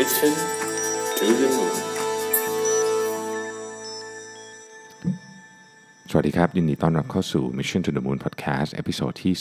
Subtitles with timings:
[0.00, 0.34] Mission
[1.18, 1.74] to the Moon
[6.10, 9.32] สวัสดีครับ ยินดีต้อนรับเข้าสู่ Mission to the Moon Podcast episode ที่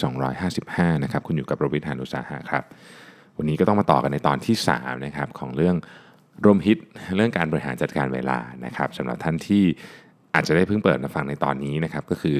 [0.47, 2.63] 255 นะครับ คุณอยู่กับรวิศ หาญอุตสาหะครับ
[3.37, 5.75] วันนี้ก็ต้องมาต่อกันในตอนที่ 3 นะครับ ของเรื่อง
[6.45, 6.77] รวมฮิต
[7.15, 9.63] เรื่องการบริหารจัดการเวลานะครับสำหรับท่านที่
[10.35, 12.37] อาจจะได้เพิ่งเปิดมาฟังในตอนนี้นะครับก็คือ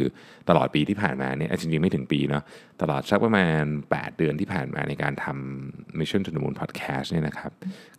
[0.49, 2.43] ตลอดปีที่ผ่านมาเนี่ยจริงๆไม่ถึงปีเนาะ
[2.81, 7.51] ตลอดสักประมาณ 8 เดือนที่ผ่านมาในการทำ Mission to the Moon Podcast เนี่ยนะครับ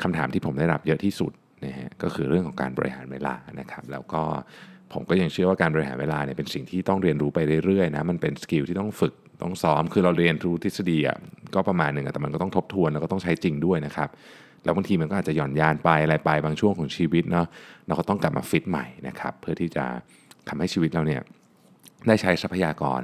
[0.03, 1.33] คำถามที่ผมได้รับเยอะที่สุด
[1.65, 4.23] นะฮะก็คือเรื่องของการบริหารเวลานะครับ แล้วก็
[4.93, 11.19] ผมก็ยังเชื่อว่าการบริหารเวลาเนี่ยเป็นสิ่งที่ต้องเรียนรู้ไปเรื่อยๆนะมันเป็น skill ที่ต้องฝึกต้องซ้อม คือเราเรียนรู้ทฤษฎีอะ
[11.55, 14.09] ก็ประมาณหนึ่งอะแต่มันก็ต้องทบทวนแล้วก็ต้องใช้จริงด้วยนะครับ
[14.65, 17.47] แล้วบางทีมันก็อาจจะหย่อนยานไปอะไรไปบางช่วงของชีวิตเนาะ
[17.87, 19.85] เราก็ต้องกลับมาฟิตใหม่นะครับเพื่อที่จะ
[20.49, 21.23] ทำให้ชีวิตเราเนี่ย
[22.07, 23.03] ได้ใช้ทรัพยากร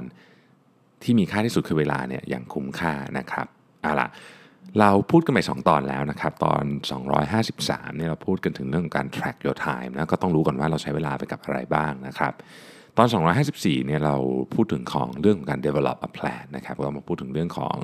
[1.03, 3.47] ที่มีค่าที่สุดคือเวลาเนี่ยอย่างคุ้มค่านะครับ
[3.81, 4.07] เอาล่ะ
[4.79, 6.63] เราพูดกันไป 2 ตอนแล้วนะครับ ตอน
[7.27, 12.33] 253เนี่ยเราพูดกันถึงเรื่องของการ track your time นะก็ต้องรู้ก่อนว่าเราใช้เวลาไปกับอะไรบ้างนะครับ
[12.97, 13.07] ตอน
[13.47, 14.15] 254 เนี่ยเรา
[14.53, 17.77] พูดถึงของเรื่องของการ develop a plan นะครับเรามาพูดถึงเรื่องของ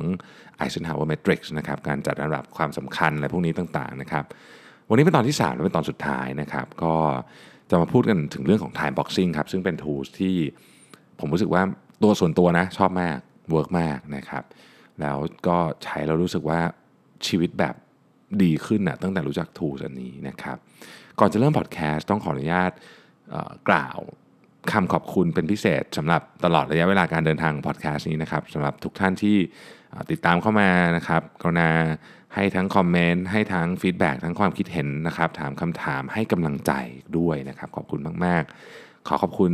[0.64, 4.26] Eisenhower Matrix นะครับการจัดระดับความสำคัญอะไรพวกนี้ต่างๆนะครับ
[4.90, 6.96] วันนี้เป็นตอนที่ 3 และเป็นตอนสุดท้ายนะครับ ก็
[7.70, 10.36] จะมาพูดกันถึงเรื่องของ time boxing ครับ ซึ่งเป็น tools ที่
[11.20, 11.64] ผมรู้สึกว่า
[12.04, 13.18] ตัวส่วนตัวนะ ชอบมาก
[13.52, 14.44] work มากนะครับ
[15.02, 15.18] แล้ว
[15.48, 16.60] ก็ใช้แล้วรู้สึกว่า
[17.28, 17.76] ชีวิตแบบ
[18.44, 20.58] ดีขึ้นนะตั้งแต่รู้จัก tools อันนี้นะครับ
[21.20, 22.72] ก่อนจะเริ่มพอดแคสต์ต้องขออนุญาต
[23.70, 24.00] กล่าว
[24.72, 29.38] คำขอบคุณเป็นพิเศษสำหรับตลอดระยะเวลาการเดินทางพอดแคสต์นี้นะครับสำหรับทุกท่านที่
[30.12, 31.70] ติดตามเข้ามานะครับกรุณา
[32.36, 36.72] ให้ทั้งคอมเมนต์ให้ทั้ง feedback ทั้งความคิดเห็นนะครับ ถามคำถามให้กำลังใจ
[37.18, 38.44] ด้วยนะครับ ขอบคุณมาก
[38.76, 39.54] ๆ ขอขอบคุณ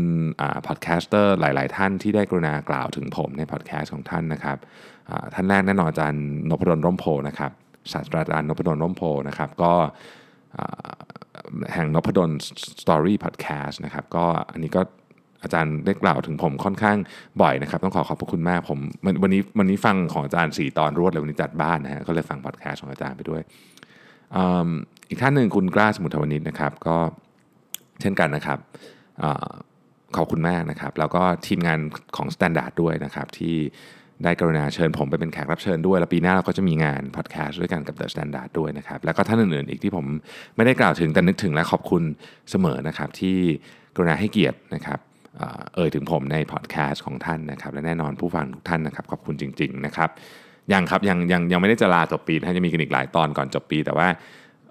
[0.67, 4.57] podcaster หลาย ๆ ท่านที่ได้กรุณากล่าวถึงผมในพอดแคสต์ของท่านนะครับ
[5.33, 7.51] ท่านแรกแน่นอนอาจารย์นภดลร่มโพธิ์นะครับ
[7.91, 9.73] ศาสตราจารย์นภดลร่มโพธิ์นะครับก็
[11.73, 12.29] แห่ง Nopadol's
[12.81, 14.81] Story Podcast นะครับก็อันนี้ก็
[15.44, 16.97] อาจารย์ได้กล่าวถึงผมค่อนข้าง
[17.41, 18.79] บ่อยนะครับ ต้องขอขอบพระคุณมากผม
[19.23, 23.41] วันนี้วันนี้ฟังของอาจารย์ 4 ตอนรวดเลยวันนี้จัดบ้านนะฮะก็เลยฟังพอดแคสต์ของอาจารย์ไปด้วย
[24.35, 24.39] อ,
[25.09, 26.97] อีกท่านหนึ่งคุณกล้าสมุทรวณิชนะครับ ก็
[28.01, 28.59] เช่นกันนะครับ
[29.23, 29.25] อ
[30.17, 31.79] ขอบคุณมากนะครับ แล้วก็ทีมงาน
[32.17, 33.55] ของ Standard ด้วยนะครับ ที่
[34.23, 40.05] ได้กรุณาเชิญผมไปเป็นแขกรับเชิญด้วย แล้วปีหน้าเราก็จะมีงานพอดแคสต์ด้วยกันกับ The Standard ด้วยนะครับ แล้วก็ท่านอื่นๆอีกที่ผม
[40.55, 42.03] ไม่ได้กล่าวถึงแต่นึกถึงและขอบคุณ
[42.51, 43.38] เสมอนะครับ ที่
[43.95, 44.99] กรุณาให้เกียรตินะครับ
[45.38, 50.09] เอ่อเอ่ยถึงผมในพอดแคสต์ของท่านนะครับ และแน่นอนผู้ฟังทุกท่านนะครับ ขอบคุณจริง ๆ นะครับ
[50.73, 54.07] ยังครับยังยังยังไม่ได้จะลาจบปีนะจะมีกันอีกหลายตอนก่อนจบปี แต่ว่า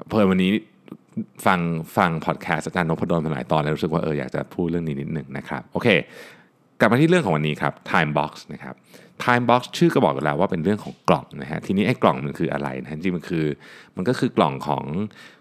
[0.08, 0.50] เพิ่มวันนี้
[1.46, 1.60] ฟัง
[1.96, 5.88] ฟังพอดแคสต์อาจารย์นพดลมาหลายตอนแล้วรู้สึกว่าเอออยากจะพูดเรื่องนี้นิดหนึ่งนะครับโอเค
[6.80, 8.74] กลับมาที่เรื่องของวันนี้ครับ time box นะครับ
[9.24, 13.44] time box ชื่อก็บอกกันแล้วว่าเป็นเรื่องของกล่องนะฮะทีนี้ไอ้กล่องมันคืออะไรนะจริงมันคือ
[13.96, 14.84] มันก็คือกล่องของ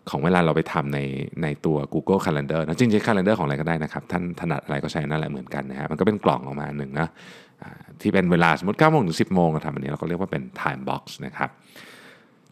[0.09, 0.99] ของเวลาเราไปทำใน
[1.43, 7.07] ในตัว Google Calendar นะจริงๆ Calendar ของอะไรก็ได้นะครับ ท่านถนัดอะไรก็ใช้นั่นแหละเหมือนกันนะฮะมันก็เป็นกล่องออกมาหนึ่งนะ
[8.01, 11.49] ที่เป็นเวลาสมมติ9โมงถึง10 โมงเราทำอันนี้เราก็เรียกว่าเป็น time box นะครับ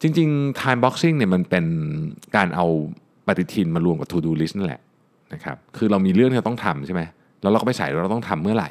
[0.02, 1.66] จริงๆ time boxing เนี่ยมันเป็น
[2.35, 2.66] การเอา
[3.28, 4.81] ปฏิทินมารวมกับ to do list นั่นแหละ
[5.34, 7.02] นะครับคือเรามีเรื่องที่เราต้องทำใช่ไหม
[7.41, 8.69] แล้วเราก็ไปใส่ว่าเราต้องทำเมื่อไหร่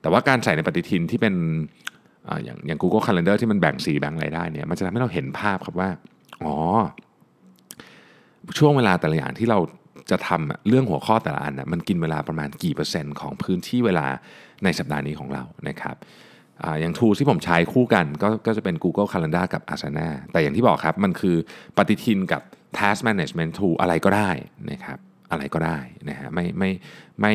[0.00, 1.34] แต่ว่าการใส่ในปฏิทินที่เป็น
[2.44, 5.90] อย่างอย่าง Google Calendar ที่มันแบ่งสีแบ่งอะไรได้เนี่ยมันจะทำให้เราเห็นภาพครับว่า
[6.44, 6.54] อ๋อ
[8.58, 9.58] ช่วงเวลาแต่ละอย่างที่เรา
[10.10, 14.06] จะทำเรื่องหัวข้อแต่ละอันนะมันกินเวลาประมาณกี่เปอร์เซ็นต์ของพื้นที่เวลา
[14.64, 15.96] ในสัปดาห์นี้ของเรานะครับ
[16.62, 21.36] ออย่าง tool ที่ผมใช้คู่กันก็ก็จะเป็น Google Calendar กับ Asana แต่อย่างที่บอกครับ มันคือ
[21.76, 22.42] ปฏิทินกับ
[22.78, 24.30] Task Management Tool อะไรก็ได้
[24.70, 24.98] นะครับ
[25.30, 26.70] อะไรก็ได้นะฮะไม่ไม่
[27.20, 27.34] ไม่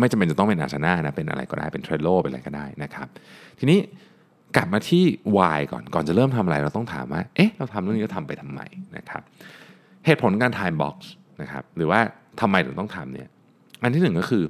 [0.00, 3.08] ไม่จำเป็นจะต้องเป็น Asana นะเป็นอะไรก็ได้เป็น Trello เป็นอะไรก็ได้นะครับ
[3.58, 3.78] ทีนี้
[4.56, 5.04] กลับมาที่
[5.36, 8.60] why ก่อนก่อนจะเริ่มทำอะไรเราต้องถามว่าเอ๊ะเราทำเรื่องนี้เราทำไปทำไม
[8.96, 9.22] นะครับ
[10.06, 10.96] เหตุผลการ time box
[11.42, 12.00] นะครับหรือว่า
[12.40, 13.28] ทำไมถึงต้องทำเนี่ย
[13.82, 14.44] อันที่หนึ่งก็คือ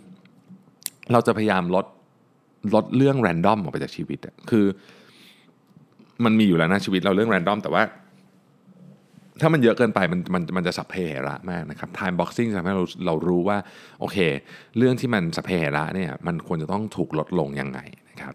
[1.13, 1.87] เราจะพยายามลด
[2.75, 4.65] ลดเรื่อง random ออกไปจากชีวิตอะคือ
[6.25, 7.83] มันมีอยู่แล้วนะชีวิตเราเรื่อง random แต่ว่า
[9.41, 13.59] ถ้ามันเยอะเกินไปมันมันมันจะสัพเพเหระมากนะครับ time boxing จะทำให้เราเรารู้ว่า
[14.01, 14.17] โอเค
[14.79, 18.35] เรื่องที่มันสัพเพเหระเนี่ยมันควรจะต้องถูกลดลงยังไงนะครับ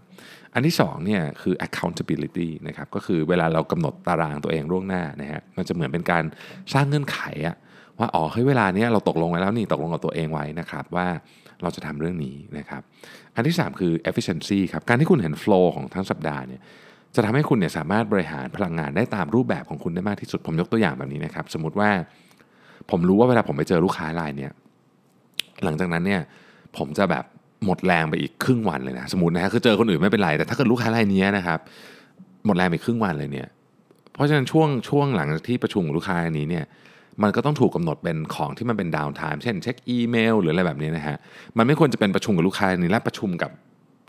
[0.54, 6.24] อันที่สองเนี่ยคือ accountability นะครับก็คือเวลาเรากำหนดตารางตัวเองล่วงหน้านะฮะมันจะเหมือนเป็นการ
[6.74, 7.56] สร้างเงื่อนไขอะ
[8.00, 11.07] ว่าอ๋อเฮ้ยเวลาเนี้ยเราตกลงไว้แล้วนี่ตกลงกับตัวเองไว้นะครับว่า
[11.62, 12.81] เราจะทำเรื่องนี้นะครับ
[13.36, 16.62] อันที่ 3 คือ efficiency ครับการที่คุณเห็น flow ของทั้งสัปดาห์เนี่ย
[17.15, 21.89] จะทำให้คุณเนี่ยสามารถบริหารพลังงานได้ตามรูปแบบของคุณได้มากที่สุด ผมยกตัวอย่างแบบนี้นะครับ สมมติว่า
[22.91, 24.51] ผมรู้ว่าเวลาผมไปเจอลูกค้ารายเนี่ย
[25.63, 26.21] หลังจากนั้นเนี่ย
[26.77, 27.23] ผมจะแบบ
[27.65, 31.59] หมดแรงไปอีกครึ่งวันเลยนะสมมตินะฮะคือเจอคนอื่นไม่เป็นไรแต่ถ้าเกิดลูกค้ารายนี้นะครับ
[32.45, 33.47] หมดแรงไปครึ่งวันเลยเนี่ย
[34.13, 36.65] เพราะฉะนั้นช่วงช่วงหลังจากที่ประชุมกับลูกค้าอันนี้เนี่ย
[37.23, 41.18] มันก็ต้องถูกกำหนดเป็นของที่มันเป็น downtime เช่นเช็คอีเมลหรืออะไรแบบนี้นะฮะ
[41.57, 43.51] มันไม่ควรจะเป็นประชุมกับลูกค้าอันนี้และประชุมกับ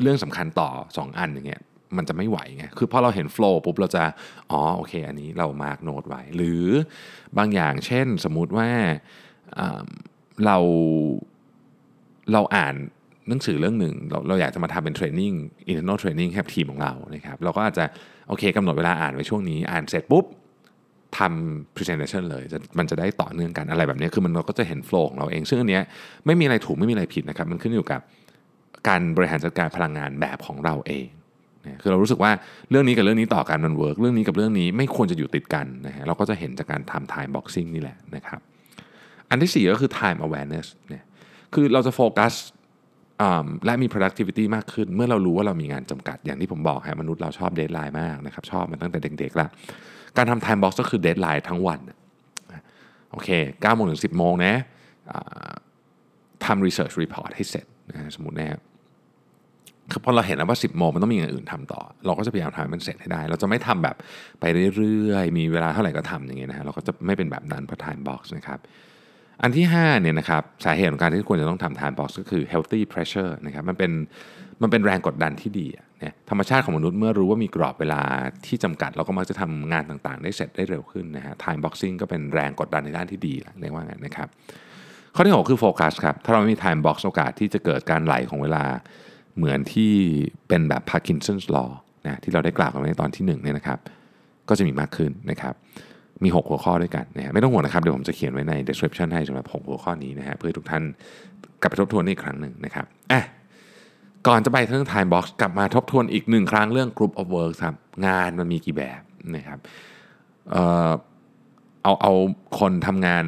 [0.02, 1.62] เรื่องสำคัญต่อ 2 อันอย่างเงี้ย
[1.96, 4.04] มันจะไม่ไหวไง คือพอเราเห็น flow ปุ๊บเราจะ
[4.50, 6.64] อ๋อโอเค อันนี้เรา mark note ไว้ หรือ
[7.38, 8.68] บางอย่างเช่นสมมุติว่า
[10.44, 10.56] เรา
[12.32, 12.74] เราอ่าน
[13.28, 15.32] หนังสือเรื่องหนึ่งเราเราอยากจะมาทำเป็น training
[15.70, 17.84] internal training ให้ทีมของเรานะครับเราก็อาจจะ
[18.28, 20.24] โอเคกำหนดเวลาอ่านไว้ช่วงนี้ อ่านเสร็จปุ๊บ
[21.18, 22.44] ทำ presentation เลย
[22.78, 25.82] มันจะได้ต่อเนื่องกันอะไรแบบนี้คือมันเราก็จะเห็น flow ของเราเอง ซึ่งอันเนี้ย
[26.26, 28.00] ไม่มีอะไรถูกไม่มีอะไรผิดนะครับ มันขึ้นอยู่กับ
[28.88, 31.06] การบริหารจัดการพลังงานแบบของเราเอง
[31.82, 32.30] คือเรารู้สึกว่า
[32.70, 38.40] เรื่องนี้กับเรื่องนี้ต่อกันมัน work เรื่องนี้กับเรื่องนี้ไม่ควรจะอยู่ติดกันนะฮะเราก็จะเห็นจากการทำ time boxing นี่แหละนะครับ
[39.30, 41.04] อันที่สี่ก็คือ time awareness เนี่ย
[41.54, 42.34] คือเราจะโฟกัส
[43.64, 49.48] และมี productivity มากขึ้น เมื่อเรารู้ว่าเรามีงานจำกัดอย่างที่ผมบอกฮะมนุษย์เราชอบ deadline มากนะครับชอบมันตั้งแต่เด็กๆแล้ว
[50.16, 51.80] การทำ time box ก็คือ deadline ทั้งวัน
[53.10, 54.54] โอเค9โมงถึง 10 โมงนะ
[56.44, 58.60] ทำ research report ให้เสร็จนะสมมตินะครับ
[59.92, 63.96] คือพอเราเห็นแล้วว่า 10โมงมันต้องมีอย่างอื่นทำต่อ เราก็จะพยายามทำมันเสร็จให้ได้ เราจะไม่ทำแบบ
[64.40, 64.44] ไป
[64.76, 68.58] เรื่อยๆ มีเวลาเท่าไหร่ก็ทำอย่างเงี้ยนะฮะเราก็จะไม่เป็นแบบนั้นเพราะ time box นะครับ
[69.42, 73.92] อันที่5เนี่ยนะครับสาเหตุของการที่ควรจะต้องทำ time box ก็คือ healthy pressure นะครับมันเป็น
[74.62, 78.02] มันเป็นแรงกดดันที่ดีอะเนี่ยธรรมชาติของมนุษย์เมื่อรู้ว่ามีกรอบเวลา
[78.46, 84.28] ที่จำกัด เราก็มักจะทำงานต่างๆ ได้เสร็จได้เร็วขึ้นนะฮะ time boxing ก็เป็นแรงกดดันในด้านที่ดีเรียกว่าไงนนะครับ
[85.14, 88.64] ข้อที่ 6 คือโฟกัสครับถ้าเราไม่มี time box โอกาสที่จะเกิดการไหลของเวลา
[89.36, 89.92] เหมือนที่
[90.48, 91.70] เป็นแบบ Parkinson's law
[92.04, 93.78] นะที่เราได้กล่าวกันไว้ในตอนที่1เนี่ยนะครับ
[94.48, 95.54] ก็จะมีมากขึ้นนะครับ
[96.24, 100.82] มี 6 หัวข้อด้วยกันนะฮะไม่ต้องห่วงนะครับ เดี๋ยวผมจะเขียนไว้ใน description ให้สำหรับ 6 หัวข้อนี้นะฮะเพื่อทุกท่าน
[101.60, 103.22] กลับไปทบทวนอีกครั้งหนึ่งนะครับอะ
[104.26, 107.74] ก่อนจะไปเรื่อง time box กลับมาทบทวนอีกหนึ่งครั้งเรื่อง group of work ครับ
[108.06, 109.02] งานมันมีกี่แบบ
[109.36, 109.58] นะครับ
[110.50, 110.56] เอ
[110.88, 110.90] อ
[111.82, 112.12] เอาเอา
[112.58, 113.24] คนทำงาน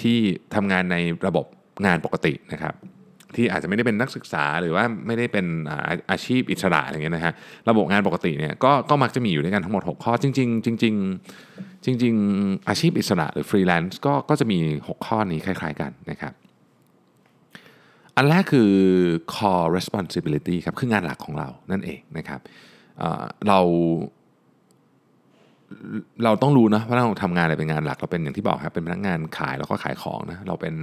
[0.00, 0.18] ที่
[0.54, 0.96] ทำงานใน
[1.26, 1.46] ระบบ
[1.86, 2.74] งานปกตินะครับ
[3.36, 7.34] ที่อาจจะไม่ได้เป็นนักศึกษาหรือว่าไม่ได้เป็นอาอาชีพอิสระอะไรเงี้ยนะฮะ
[7.68, 10.94] ระบบงานปกติเนี่ยก็ก็มักจะมีอยู่ด้วยกันทั้งหมด 6 ข้อจริง ๆ จริง
[11.40, 16.32] ๆ จริง ๆ อาชีพอิสระหรือฟรีแลนซ์ก็ก็จะมี 6 ข้อนี้คล้าย ๆ กันนะครับ
[18.16, 18.70] อันแรกคือ
[19.34, 22.40] core responsibility ครับคืองานหลักของเรานั่นเองนะครับ
[22.98, 23.60] เเรา
[26.24, 30.74] เราต้องรู้นะว่าเราทำงานอะไรเป็นงานหลักเราเป็นอย่างที่บอกครับเป็นพนักงานขายเราก็ขายของนะเราเป็น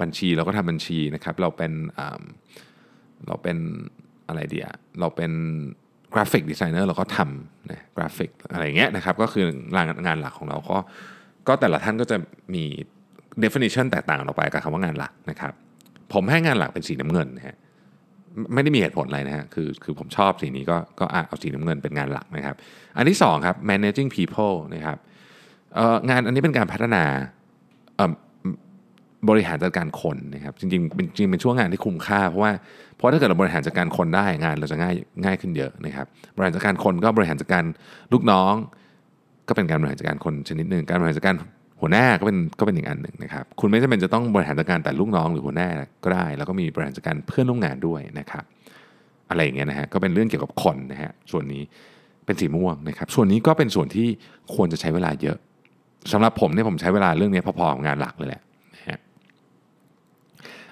[0.00, 1.72] บัญชีเราก็ทำบัญชีนะครับ เราเป็น
[3.26, 3.56] เราเป็น
[4.28, 4.66] อะไรเดีย
[5.00, 5.32] เราเป็น
[6.14, 10.78] graphic designer เราก็ทำนะกราฟิกอะไรอย่างเงี้ยนะครับ ก็คืองานงานหลักของเราก็
[11.48, 12.16] ก็แต่ละท่านก็จะ
[12.54, 12.64] มี
[13.44, 15.52] definition แตกต่างออกไปกับคำว่างานหลักนะครับ
[16.12, 17.56] ผมให้งานหลักเป็นสีน้ำเงินนะฮะ
[18.54, 22.54] ไม่ได้มีเหตุผลอะไรนะฮะคือคือผมชอบสีนี้ก็ก็เอาสีน้ำเงินเป็นงานหลักนะครับ
[22.96, 24.98] อันที่สองครับ managing people นะครับ
[26.08, 27.04] งานอันนี้เป็นการพัฒนา
[29.28, 32.52] บริหารจัดการคนนะครับจริงๆเป็นจริงเป็นช่วงงานที่คุ้มค่า เพราะว่า
[32.96, 34.94] เพราะถ้าเกิดเราบริหารจัดการคนได้งานเราจะง่าย
[35.24, 36.06] ง่ายขึ้นเยอะนะครับ
[36.36, 37.64] บริหารจัดการคนก็บริหารจัดการ
[38.12, 38.54] ลูกน้อง
[39.48, 41.36] ก็เป็นการบริหารจัดการคนชนิดหนึ่งการบริหารจัดการ
[41.80, 45.68] หัวหน้าก็เป็นก็เป็นอีกอันหนึ่งนะครับ คุณไม่จำเป็นจะต้องบริหารจัดการแต่ลูกน้องหรือหัวหน้า
[46.04, 48.44] ก็ได้ แล้วก็มีบริหารจัดการเพื่อนร่วมงานด้วยนะครับ
[49.30, 51.62] อะไรอย่างเงี้ยนะฮะก็เป็นเรื่องเกี่ยวกับคนนะฮะส่วนนี้
[52.26, 54.08] เป็นสีม่วงนะครับ ส่วนนี้ก็เป็นส่วนที่
[54.54, 55.36] ควรจะใช้เวลาเยอะ
[56.12, 58.42] สำหรับผมเนี่ยผมใช้เวลาเรื่องนี้พอๆกับงานหลักเลยแหละ
[58.74, 58.98] นะฮะ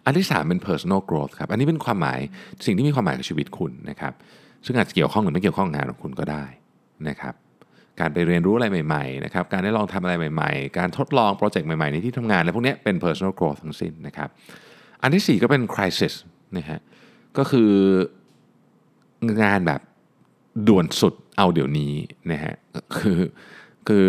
[0.04, 2.18] อันที่ 3 เป็น personal growth ครับอันนี้เป็นความหมาย
[2.66, 4.12] สิ่งที่มีความหมายกับชีวิตคุณนะครับ
[4.66, 6.44] ซึ่งอาจจะเกี่ยวข้องหรือไม่เกี่ยวข้องงานของคุณก็ได้
[7.08, 7.34] นะครับ
[8.00, 14.28] การไปเรียนรู้อะไรใหม่ๆนะครับการได้ลองทำอะไรใหม่ๆ การทดลองโปรเจกต์ใหม่ๆในที่ทำงานอะไรพวกนี้เป็น personal growth ทั้งสิ้นนะครับ
[15.02, 16.14] อันที่ 4 ก็เป็น crisis
[16.56, 16.80] นะฮะ
[17.38, 17.72] ก็คือ
[19.42, 19.80] งานแบบ
[20.68, 21.92] ด่วนสุดเอาเดี๋ยวนี้
[22.32, 22.54] นะฮะ
[22.98, 23.18] คือ
[23.88, 24.06] คือ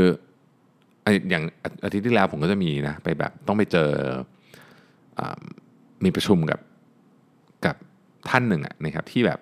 [1.29, 1.43] อย่าง
[1.84, 3.89] อาทิตย์ที่แล้วผมก็จะมีนะไปแบบต้องไปเจอ
[5.19, 5.22] อ
[6.03, 6.60] มีประชุมกับ
[7.65, 7.75] กับ
[8.29, 9.39] ท่านหนึ่งอะนะครับที่แบบ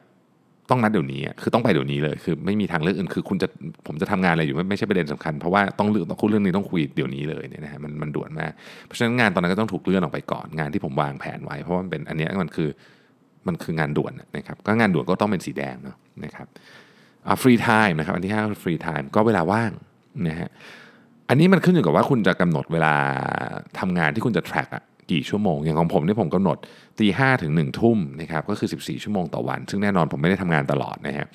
[0.70, 3.48] ต้องนัดเดี๋ยวนี้คือต้องไปเดี๋ยวนี้เลยคือไม่มีทางเลือกอื่นคือคุณจะ
[3.88, 8.52] ผมจะทำงานอะไรอยู่ไม่ไม่ใช่ประเด็นสำคัญเพราะว่าต้องเลือกต้องคุยเรื่องนี้ต้องคุยเดี๋ยวนี้เลยเนี่ยนะฮะมันมันด่วนมาก
[8.86, 12.70] เพราะฉะนั้นงานตอนนั้นก็ต้องถูกเลื่อนออกไปก่อนงานที่ผมวางแผนไว้ เพราะว่ามันเป็นอันนี้มันคือ
[13.48, 16.48] มันคืองานด่วนนะครับก็งานด่วนก็ต้องเป็นสีแดงเนาะนะครับ
[17.42, 19.72] free time นะครับอันที่5คือ free time ก็เวลาว่าง
[20.28, 20.50] นะฮะ
[21.30, 22.94] อันนี้มันขึ้นอยู่กับว่าคุณจะกำหนดเวลา
[23.80, 26.58] ทำงานที่คุณจะ track อะ กี่ชั่วโมง อย่างของผมเนี่ยผมกำหนด
[27.00, 31.28] ตีห้าถึง1นึ่งทุ่มนะครับก็คือ 14 ชั่วโมงต่อวัน ซึ่งแน่นอนผมไม่ได้ทำงานตลอดนะฮะ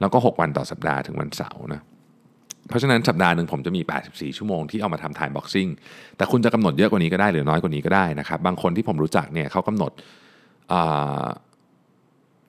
[0.00, 1.82] แล้วก็ 6 วันต่อสัปดาห์ถึงวันเสาร์นะ
[2.68, 5.70] เพราะฉะนั้นสัปดาห์หนึ่งผมจะมี 84 ชั่วโมงที่เอามาทำ time boxing
[6.16, 9.92] แต่คุณจะกำหนดเยอะกว่านี้ก็ได้หรือน้อยกว่านี้ก็ได้นะครับ บางคนที่ผมรู้จักเนี่ยเขากำหนด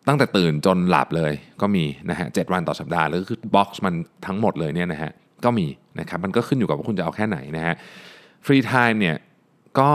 [0.08, 3.94] ตั้งแต่ตื่นจนหลับเลยก็มีนะฮะ7 วันต่อสัปดาห์แล้วก็คือ box มัน
[4.26, 5.12] ทั้งหมดเลยเนี่ยนะฮะ
[5.46, 5.68] ก็มี
[6.00, 7.76] นะครับมันก็ขึ้นอยู่กับว่าคุณจะเอาแค่ไหนนะฮะ
[8.46, 9.18] free time เนี่ย
[9.80, 9.92] ก็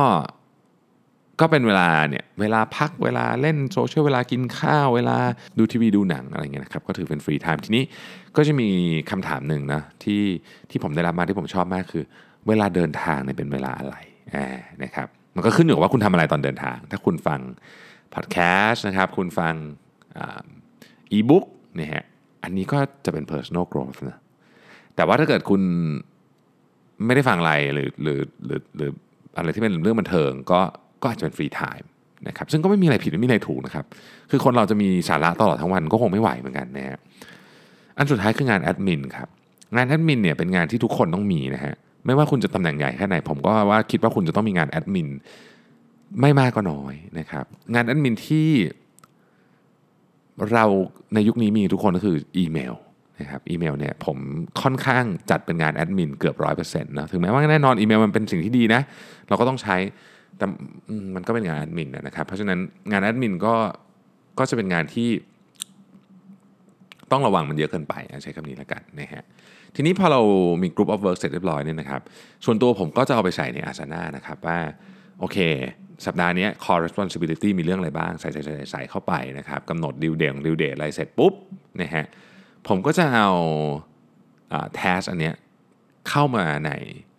[1.40, 5.16] ก็เป็นเวลาเนี่ยเวลาพักเวลาเล่นโซเชียลเวลากินข้าว เวลา
[5.58, 7.84] ดูทีวีดูหนังอะไรเงี้ยนะครับก็ถือเป็น free time ทีนี้
[8.36, 8.68] ก็จะมี
[9.10, 10.22] คำถามหนึ่งนะที่
[10.70, 12.04] ที่ผมได้รับมาที่ผมชอบมากคือ
[12.48, 13.96] เวลาเดินทางเนี่ยเป็นเวลาอะไร
[14.82, 17.40] นะครับมันก็ขึ้นอยู่กับว่าคุณทำอะไรตอนเดินทาง ถ้าคุณฟัง
[18.14, 19.54] พอดแคสต์นะครับคุณฟัง
[21.12, 21.44] อีบุ๊ก
[21.76, 22.04] เนี่ยฮะ
[22.42, 24.18] อันนี้ก็จะเป็น personal growth นะ
[24.96, 25.62] แต่ว่าถ้าเกิดคุณ
[27.06, 28.90] ไม่ได้ฟังอะไรหรือหรือหรือหรือ
[29.36, 30.60] อะไรที่เป็นเรื่องบันเทิงก็
[31.02, 31.88] ก็อาจจะเป็น free time
[32.28, 33.84] นะครับซึ่งก็ไม่มีอะไรผิดไม่มีอะไรถูกนะครับ
[34.30, 36.98] คือคนเราจะมีสาระตลอดทั้งวันก็คงไม่ไหวเหมือนกันนะฮะ
[37.96, 39.28] อันสุดท้ายคืองานแอดมินครับ
[39.76, 41.74] งานแอดมินเนี่ยเป็นงานที่ทุกคนต้องมีนะฮะ
[42.06, 45.08] ไม่ว่าคุณจะตำแหน่งใหญ่แค่ไหนผมก็ว่าคิดว่าคุณจะต้องมีงานแอดมิน
[46.20, 48.48] ไม่มากก็น้อยนะครับ งานแอดมินที่
[50.52, 50.64] เรา
[51.14, 52.74] ในยุคนี้มีทุกคนก็คืออีเมล
[53.20, 54.16] นะครับอีเมลเนี่ยผม
[54.62, 58.80] ค่อนข้างจัดเป็นงานแอดมินเกือบร้อยเปอร์เซ็นต์นะถึงแม้ว่าแน่นอนอีเมลมันเป็นสิ่งที่ดีนะ
[59.28, 59.76] เราก็ต้องใช้
[60.38, 60.46] แต่
[61.14, 62.58] มันก็เป็นงานแอดมินนะครับ เพราะฉะนั้น
[62.90, 63.54] งานแอดมินก็
[64.38, 65.08] ก็จะเป็นงานที่
[67.12, 69.24] ต้องระวังมันเยอะเกินไปใช้คำนี้แล้วกันนะฮะ
[69.74, 70.20] ทีนี้พอเรา
[70.62, 72.00] มี Group of Work เสร็จเรียบร้อยเนี่ยนะครับ
[72.44, 74.58] ส่วนตัวผมก็จะเอาไปใส่ในอาสนะนะครับว่า
[75.20, 75.38] โอเค
[76.06, 81.32] สัปดาห์นี้ core responsibility มีเรื่องอะไรบ้าง ใส่ใส่ใส่ใส่เข้าไปนะครับกำหนดดิวเดงดิวเดทอะไรเสร็จปุ๊บ
[81.82, 82.04] นะฮะ
[82.68, 83.28] ผมก็จะเอา
[84.74, 85.34] แทสอันเนี้ย
[86.08, 86.70] เข้ามาใน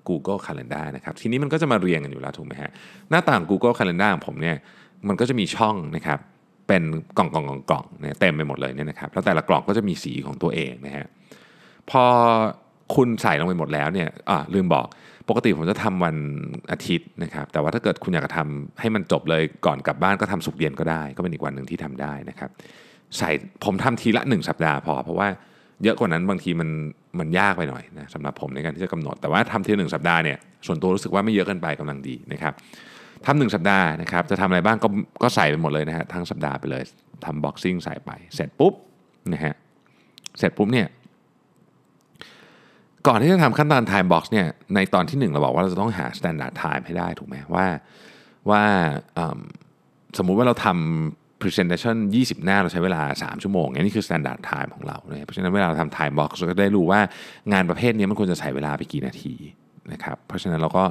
[0.10, 2.72] Google Calendar นะครับ ทีนี้มันก็จะมาเรียงกันอยู่แล้วถูกไหมฮะ
[3.10, 4.56] หน้าต่าง Google Calendar ของผมเนี่ย
[5.08, 6.20] มันก็จะมีช่องนะครับ
[6.68, 6.84] เป็น
[7.18, 11.06] กล่องกล่องกล่องกล่องเนี่ยเต็มไปหมดเลยเนี่ยนะครับแล้วแต่ละกล่องก็จะมีสีของตัวเองนะฮะ
[11.90, 12.04] พอ
[12.96, 14.88] คุณใส่ลงไปหมดแล้วเนี่ยอ่าลืมบอก
[15.30, 16.16] ปกติผมจะทำวัน
[16.72, 22.50] อาทิตย์นะครับ แต่ว่าถ้าเกิดคุณอยากจะทำให้มันจบเลยก่อนกลับบ้านก็ทำสุกเย็นก็ได้ ก็เป็นอีกวันหนึ่งที่ทำได้นะครับ
[23.18, 23.30] ใส่
[23.64, 25.28] ผมทำทีละ 1 สัปดาห์พอเพราะว่า
[25.84, 26.69] เยอะกว่านั้นบางทีมัน
[27.19, 32.53] มันยากไปหน่อยนะสำหรับผมในการที่จะกำหนด แต่ว่าทำทีหนึ่งสัปดาห์เนี่ยส่วนตัวรู้สึกว่าไม่เยอะเกินไปกำลังดีนะครับ
[33.25, 34.88] ทำหนึ่งสัปดาห์นะครับจะทำอะไรบ้างก็
[35.24, 36.84] ก็ใส่ไปหมดเลยนะฮะทั้งสัปดาห์ไปเลย
[37.25, 38.74] ทำบ็อกซิ่งใส่ไป เสร็จปุ๊บ
[39.34, 39.53] นะฮะ
[40.39, 40.88] เสร็จปุ๊บเนี่ย
[43.07, 47.65] ก่อนที่จะทำขั้นตอน time box เนี่ยในตอนที่ 1 เราบอกว่าเราจะต้องหา standard time ให้ได้ถูกไหมว่า
[48.50, 48.63] ว่า
[50.17, 57.00] สมมุติว่าเราทำ presentation 20 หน้าเราใช้เวลา 3 ชั่วโมงนี่คือ standard time ของเราเพราะฉะนั้นเวลาเราทำ time box ก็ได้รู้ว่า
[57.54, 59.34] งานประเภทนี้มันควรจะใช้เวลาไปกี่นาที
[59.92, 60.84] นะครับเพราะฉะนั้นเราก็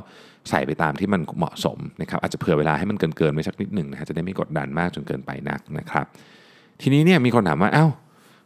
[0.50, 6.06] ใส่ไปตามที่มันเหมาะสมนะครับอาจจะเผื่อเวลาให้มันเกินเกินไว้สักนิดหนึ่งนะจะได้ไม่กดดันมากจนเกินไปนักนะครับ
[6.80, 7.86] ทีนี้เนี่ยมีคนถามว่าเอา้า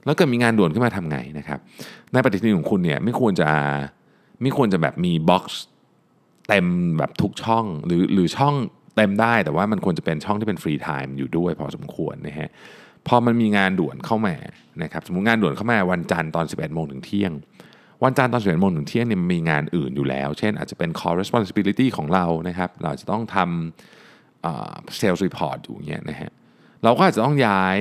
[0.04, 1.58] แล้วเกิดมีงานด่วนขึ้นมาทำไงนะครับ
[2.12, 3.48] ในปฏิทินของคุณเนี่ยไม่ควรจะ
[4.42, 5.60] ไม่ควรจะแบบมี box
[6.48, 6.66] เต็ม
[6.98, 8.54] แบบทุกช่องหรือหรือช่อง
[9.00, 12.48] เต็มได้แต่ว่ามันควรจะเป็นช่องที่เป็น free time อยู่ด้วยพอสมควรนะฮะ
[13.06, 14.36] พอมันมีงานด่วนเข้ามา
[14.82, 17.32] นะครับสมมติงานด่วนเข้ามาวันจันทร์ตอน 11โมงถึงเที่ยง
[18.04, 26.30] วันจันทร์ตอน11โมงถึงเที่ยงเนี่ยมีงานอื่นอยู่แล้ว เช่นอาจจะเป็น core responsibility ของเรานะครับเราจะต้องทำ sales report อยู่เงี้ยนะฮะ
[26.84, 27.76] เราก็อาจจะต้องย้าย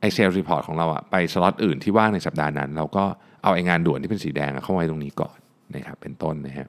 [0.00, 3.04] ไอ sales report ของเราอะไปสล็อตอื่นที่ว่างในสัปดาห์นั้น เราก็
[3.42, 5.36] เอาไองานด่วนที่เป็นสีแดงเข้าไว้ตรงนี้ก่อน
[5.74, 6.68] นะครับเป็นต้นนะฮะ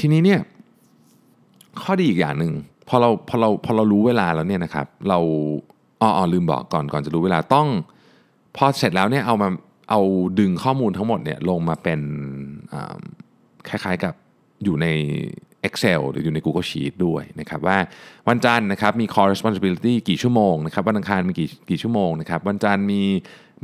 [0.00, 0.40] ทีนี้เนี่ย
[1.82, 2.52] ข้อดีอีกอย่างหนึ่ง
[2.88, 5.18] พอเราพอเราพอเรารู้เวลาแล้วเนี่ยนะครับ เรา
[6.00, 7.68] อ๋อลืมบอกก่อนก่อนจะรู้เวลาต้อง
[8.56, 9.48] พอเสร็จแล้วเนี่ยเอามา
[9.90, 10.00] เอา
[10.38, 12.00] ดึงข้อมูลทั้งหมดเนี่ยลงมาเป็น
[13.68, 14.14] คล้ายๆกับ
[14.64, 14.86] อยู่ใน
[15.66, 17.78] Excel หรืออยู่ใน Google Sheet ด้วยนะครับว่า
[18.28, 23.02] วันจันทร์นะครับมี core responsibility กี่ชั่วโมงนะครับวันอังคารมีกี่กี่ชั่วโมงนะครับวันจันทร์มี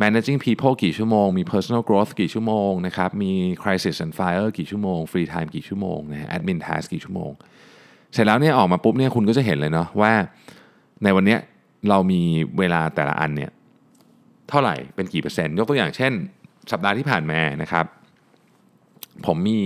[0.02, 6.28] managing people กี่ชั่วโมง มี personal growth กี่ชั่วโมงนะครับ มี crisis and fire กี่ชั่วโมง free time กี่ชั่วโมงนะ
[6.36, 7.30] admin task กี่ชั่วโมง
[8.12, 10.12] เสร็จแล้วเนี่ยออกมาปุ๊บเนี่ยคุณก็จะเห็นเลยเนาะว่า
[11.04, 11.36] ในวันนี้
[11.88, 12.22] เรามี
[12.58, 13.50] เวลาแต่ละอันเนี่ย
[14.48, 16.12] เท่าไหร่เป็นกี่เปอร์เซ็นต์ ยกตัวอย่างเช่น
[16.72, 17.86] สัปดาห์ที่ผ่านมานะครับ
[19.26, 19.60] ผมมี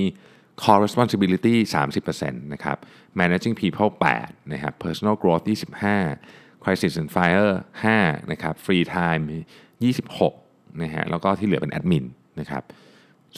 [0.62, 1.56] core responsibility
[2.04, 2.76] 30%นะครับ
[3.20, 5.44] managing people 8นะครับ personal growth
[6.04, 7.52] 25 crisis and fire
[7.90, 9.22] 5นะครับ free time
[9.80, 12.04] 26นะฮะแล้วก็ที่เหลือเป็นแอดมิน
[12.40, 12.62] นะครับ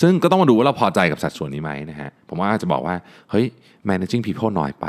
[0.00, 2.94] ซึ่งก็ต้องมาดูว่าเราพอใจกับสัดส่วนนี้ไหมนะฮะผมว่าจะบอกว่า
[3.30, 3.46] เฮ้ย
[3.88, 4.86] managing people น้อยไป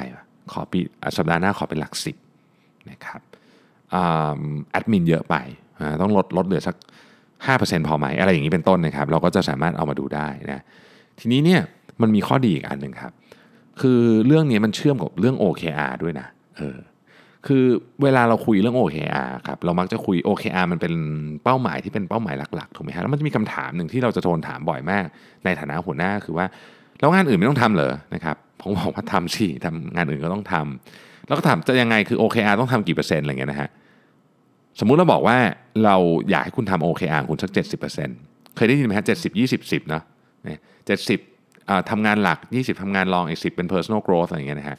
[0.51, 0.79] ขอปี
[1.17, 2.15] สัปดาห์หน้าขอเป็นหลักสิบ
[2.91, 3.21] นะครับ
[4.71, 5.35] แอดมินเยอะไป
[6.01, 6.75] ต้องลดลดเหลือสัก
[7.31, 10.63] 5%พอไหมอะไรอย่างนี้เป็นต้นนะครับ เราก็จะสามารถเอามาดูได้นะ
[11.19, 11.61] ทีนี้เนี่ย
[12.01, 13.13] มันมีข้อดีอีกอันหนึ่งครับ
[13.81, 16.77] คือเรื่องนี้มันเชื่อมกับเรื่อง OKR ด้วยนะเออ
[17.47, 17.63] คือ
[18.03, 20.93] เวลาเราคุยเรื่อง OKR ครับเรามักจะคุย OKR มันเป็น
[21.43, 25.05] เป้าหมายที่เป็นเป้าหมายหลักๆถูกไหมฮะแล้วมันจะมีคำถามหนึ่งที่เราจะโทนถามบ่อยมาก
[25.45, 26.45] ในฐานะหัวหน้าคือว่า
[26.99, 33.69] แล้วงานอื่นไม่ต้องทำเหรอนะครับผมบอกว่าทำสิทำงานอื่นก็ต้องทำแล้วก็ถามจะยังไงคือ OKR ต้องทำกี่เปอร์เซ็นต์อะไรเงี้ยนะฮะ
[34.79, 35.37] สมมุติเราบอกว่า
[35.85, 35.95] เรา
[36.29, 37.51] อยากให้คุณทำ OKR คุณสัก
[38.03, 40.03] 70%เคยได้ยินไหมฮะเจ็ดสิบยี่สิบสิบเนาะ
[40.85, 41.19] เจ็ดสิบ
[41.91, 44.77] ทำงานหลัก 20ทำงานรองอีกสิเป็น personal growth อะไรเงี้ยนะฮะ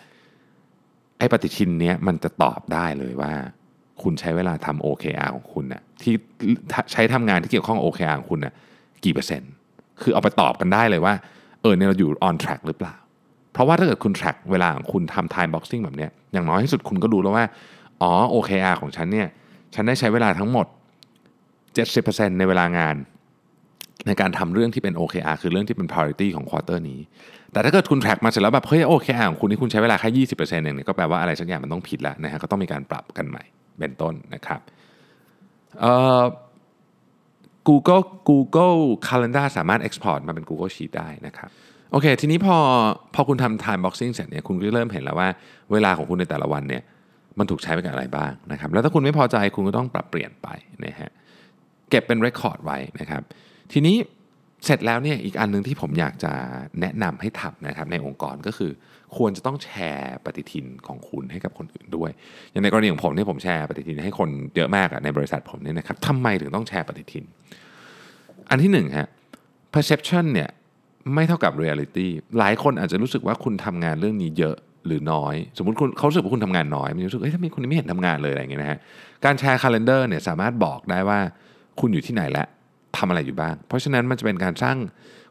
[1.18, 3.32] ไอ้ปฏิทินเนี้ยมันจะตอบได้เลยว่า
[4.02, 6.14] คุณใช้เวลาทำ OKR ของคุณนะ่ะที่
[6.92, 8.54] ใช้ทำงานที่เกี่ยวข้อง OKR ของคุณนะ่ะ
[9.04, 9.50] กี่เปอร์เซ็นต์
[10.02, 11.14] คือเอาไปตอบกันได้เลยว่า
[11.62, 12.94] เออเนี่ยเราอยู่ on track หรือเปล่า
[13.52, 17.44] เพราะว่าถ้าเกิดคุณ track เวลาของคุณทำ time boxing แบบเนี้ยอย่างน้อยที่สุดคุณก็ดูแล้วว่า
[18.02, 19.28] อ๋อ OKR ของฉันเนี่ย
[19.74, 20.66] ฉันได้ใช้เวลาทั้งหมด
[21.72, 22.96] 70%ในเวลางาน
[24.06, 27.00] ในการทำเรื่องที่เป็น OKR คือเรื่องที่เป็น priority ของควอเตอร์นี้
[27.54, 33.42] แต่ถ้าเกิดคุณ track มาเสร็จแล้วแบบเฮ้ย OKR ของคุณนี่คุณใช้เวลาแค่ยี่สิบเปอร์เซ็นต์เองเนี่ยก็แปลว่าอะไรสักอย่างมันต้องผิดแล้วนะฮะก็ต้องมีการปรับกันใหม่
[33.78, 34.60] เป็นต้นนะครับ
[35.80, 36.22] เอ่อ
[37.68, 41.50] Google Google Calendar สามารถ export มาเป็น Google Sheet ได้นะครับ
[41.92, 42.56] โอเค ทีนี้พอ
[43.14, 45.28] พอคุณทำ time boxing เสร็จเนี่ยคุณก็เริ่มเห็นแล้วว่า
[45.72, 46.82] เวลาของคุณในแต่ละวันเนี่ย
[47.38, 50.48] มันถูกใช้ไปกับอะไรบ้างนะครับแล้วถ้าคุณไม่พอใจคุณก็ต้องปรับเปลี่ยนไป
[50.84, 51.10] นะฮะ
[51.90, 53.22] เก็บเป็น record ไว้นะครับ
[53.72, 53.96] ทีนี้
[54.64, 56.32] เสร็จแล้วเนี่ยอีกอันหนึ่งที่ผมอยากจะ
[56.80, 58.70] แนะนำให้ทำนะครับในองค์กรก็คือ
[59.16, 62.10] ควรจะต้องแชร์ปฏิทินของคุณให้กับคนอื่นด้วย
[62.50, 67.24] อย่างในกรณีของผมเนี่ยผมแชร์ปฏิทินให้คนเยอะมากในบริษัทผมเนี่ยนะครับทำไมถึงต้องแชร์ปฏิทิน
[68.50, 69.08] อันที่หนึ่งฮะ
[69.74, 70.50] perception เนี่ย
[71.14, 72.06] ไม่เท่ากับ reality
[72.38, 74.56] หลายคนอาจจะรู้สึกว่าคุณทำงานเรื่องนี้เยอะ
[74.86, 78.78] หรือน้อย สมมติคุณเขาสึกว่าคุณทำงานน้อยมันรู้สึกเฮ้ยทำไมคุณไม่เห็นทำงานเลยอะไรอย่างเงี้ยนะฮะ
[79.24, 81.18] การแชร์ calendar เนี่ยสามารถบอกได้ว่า
[81.80, 82.46] คุณอยู่ที่ไหนและ
[82.98, 84.76] ทำอะไรอยู่บ้าง เพราะฉะนั้นมันจะเป็นการสร้าง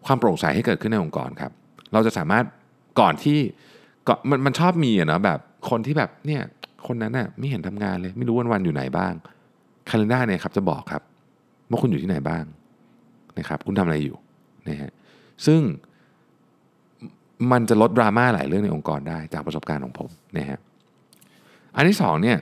[0.05, 1.51] ความโปร่งใสให้เกิดขึ้นในองค์กรครับ
[1.93, 2.45] เราจะสามารถ
[2.99, 3.39] ก่อนที่
[4.07, 5.39] ก็มันมันชอบมีอะเนาะแบบ
[5.69, 6.41] คนที่แบบเนี่ย
[6.87, 9.13] คนนั้นน่ะไม่เห็นทำงานเลย ไม่รู้วันวันอยู่ไหนบ้าง
[9.89, 11.01] คาล endar เนี่ยครับจะบอกครับ
[11.69, 12.43] ว่าคุณอยู่ที่ไหนบ้าง
[13.39, 14.17] นะครับ คุณทำอะไรอยู่
[14.69, 14.91] นะฮะ
[15.45, 15.61] ซึ่ง
[17.51, 20.59] มันจะลดดราม่าหลายเรื่องในองค์กรได้จากประสบการณ์ของผมนะฮะ
[21.75, 22.37] อันที่สองเนี่ย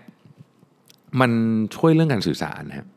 [1.22, 1.32] มัน
[1.76, 2.88] ช่วยเรื่องการสื่อสารนะครับ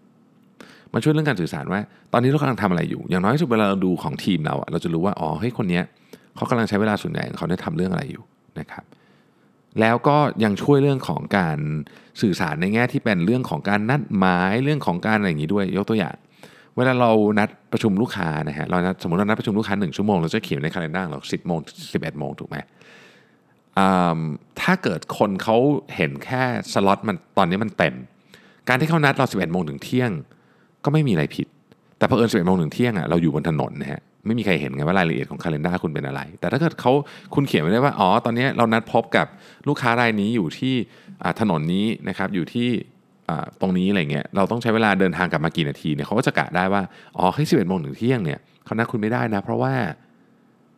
[0.95, 1.81] มันช่วยเรื่องการสื่อสารว่า
[2.13, 5.81] ตอนนี้เรากำลังทำอะไรอยู่ อย่างน้อยที่สุดเวลาเราดูของทีมเราเราจะรู้ว่าอ๋อเฮ้ยคนนี้
[6.37, 8.25] เขากำลังใช้เวลาส่วนใหญ่ของเขาได้ทำเรื่องอะไรอยู่
[8.59, 8.85] นะครับ
[9.81, 11.59] แล้วก็ยังช่วยเรื่องของการ
[12.23, 16.17] สื่อสารในแง่ที่เป็นเรื่องของการนัดหมายเรื่องของการอะไรอย่างนี้ด้วย ยกตัวอย่าง
[16.77, 21.59] เวลาเรานัดประชุมลูกค้านะฮะเรานัดสมมติเรานัดประชุมลูกค้าหนึ่งชั่วโมงเราจะเขียนในคาล endar เราสิบโมง
[21.93, 22.57] สิบเอ็ดโมงถูกไหม
[24.61, 25.57] ถ้าเกิดคนเขา
[25.97, 27.95] เห็นแค่สล็อตมันตอนนี้มันเต็ม
[28.69, 30.11] การที่เขานัดเรา 11โมงถึงเที่ยง
[30.85, 31.47] ก็ไม่มีอะไรผิด
[31.99, 36.93] แต่พอเอิญสิบเอ็ดโมงถึงเที่ยงอะเราอยู่บนถนนนะฮะไม่มีใครเห็นไงว่ารายละเอียดของคาล endar คุณเป็นอะไร แต่ถ้าเกิดเขา
[37.35, 39.27] คุณเขียนไว้ได้ว่าอ๋อตอนนี้เรานัดพบกับ
[39.69, 40.75] ลูกค้ารายนี้อยู่ที่
[41.41, 42.69] ถนนนี้นะครับอยู่ที่
[43.61, 46.83] ตรงนี้อะไรเงี้ยเราต้องใช้เวลาเดินทางกลับมากี่นาทีเนี่ยเขาก็จะกะได้ว่า
[47.19, 49.75] อ๋อให้สิบเอ็ดโมงถึงเที่ยงเนี่ยเขานัดคุณไม่ได้นะ เพราะว่า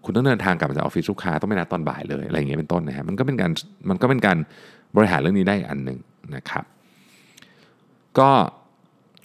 [0.05, 3.51] คุณต้องเดินทางกลับมาจากออฟฟิศลูกค้าต้องไม่นัดตอนบ่ายเลยอะไรเงี้ยเป็นต้นนะฮะมันก็เป็นการ
[3.88, 4.37] มันก็เป็นการ
[4.97, 5.99] บริหารเรื่องนี้ได้อันหนึ่ง
[6.37, 6.64] นะครับ
[8.19, 8.31] ก็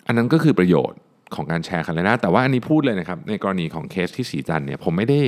[0.07, 0.99] อันนั้นก็คือประโยชน์
[1.35, 5.19] ของการแชร์คันเลยนะแต่ว่าอันนี้พูดเลยนะครับ ในกรณีของเคสที่สีจันเนี่ยผมไม่ได้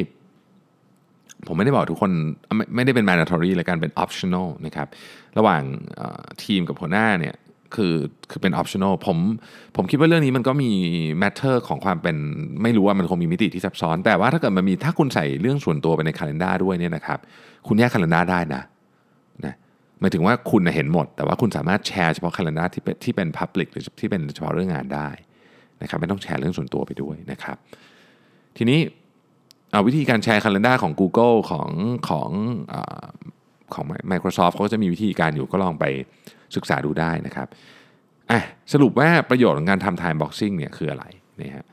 [1.47, 2.11] ผมไม่ได้บอกทุกคน
[2.55, 4.87] ไม่ไม่ได้เป็น mandatory เลยการเป็น optional นะครับ
[5.37, 5.61] ระหว่าง
[6.43, 7.35] ทีมกับหัวหน้าเนี่ย
[7.75, 7.95] คือ
[8.31, 9.17] คือเป็น optional ผม
[9.75, 10.71] ผมคิดว่าเรื่องนี้มันก็มี
[11.21, 12.15] matter ของความเป็น
[12.63, 17.19] ไม่รู้ว่ามันคงมีมิติที่ซับซ้อน แต่ว่าถ้าเกิดมันมีถ้าคุณใส่เรื่องส่วนตัวไปในคาล endar ด้วยเนี่ยนะครับ
[17.67, 18.61] คุณแยกคาล endar ได้นะ
[20.03, 25.09] มายถึงว่าคุณเห็นหมด แต่ว่าคุณสามารถแชร์เฉพาะคาล endar ที่เป็นที่เป็น public หรือที่เป็นเฉพาะเรื่องงานได้
[25.81, 27.57] นะครับไม่ต้องแชร์เรื่องส่วนตัวไปด้วยนะครับ
[28.57, 28.79] ทีนี้
[29.71, 31.69] เอาวิธีการแชร์คาล endar ของ Google ของ
[32.09, 32.29] ของ
[32.73, 32.75] อ
[33.73, 35.85] ของ Microsoft เขาจะมีวิธีการอยู่ก็ลองไป
[36.55, 37.47] ศึกษาดูได้นะครับ
[38.31, 38.39] อะ
[38.73, 41.05] สรุปว่าประโยชน์ของการทำ time boxing เนี่ยคืออะไร
[41.41, 41.65] นี่ฮะ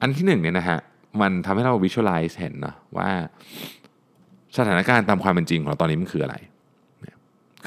[0.00, 0.78] อันที่หนึ่งเนี่ยนะฮะ
[1.20, 3.10] มันทำให้เรา visualize เห็นนะว่า
[4.56, 6.36] สถานการณ์ตามความเป็นจริงของเราตอนนี้มันคืออะไร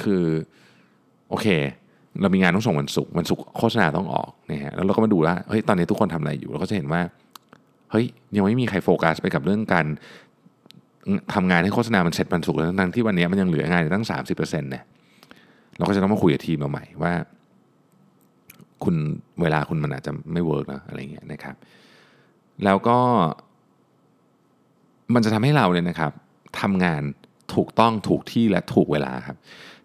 [0.04, 0.24] คือ
[1.30, 1.48] โอเค
[2.22, 7.02] เรามีงานต้องส่งวันศุกร์วันศุกร์โฆษณาต้องออกนะฮะแล้วเราก็มาดูว่าเฮ้ยตอนนี้ทุกคนทำอะไรอยู่เราก็จะเห็นว่า
[7.92, 9.86] เฮ้ยยังไม่มีใครโฟกัสไปกับเรื่องการ
[11.34, 14.84] ทำงานให้โฆษณามันเสร็จวันศุกร์แล้วทั้งที่วันนี้มันยังเหลืองานตั้ง 30%เนี่ย
[15.78, 17.14] เราก็จะต้องมาคุยกับทีมเราใหม่ว่า
[18.84, 18.96] คุณ
[19.42, 21.56] เวลาคุณมันอาจจะไม่ work นะอะไรเงี้ยนะครับ
[22.64, 22.98] แล้วก็
[25.14, 26.12] มันจะทำให้เราเนี่ยนะครับ
[26.62, 27.02] ทำงาน
[27.56, 29.38] ถูกต้องถูกที่และถูกเวลาครับ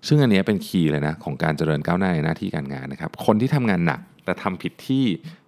[0.07, 5.05] ซึ่งอันนี้เป็น key เลยนะของการเจริญก้าวหน้าในหน้าที่การงานนะครับ คนที่ทำงานหนักแต่ทำผิดที่